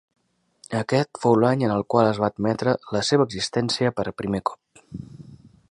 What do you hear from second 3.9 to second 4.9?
per primer cop.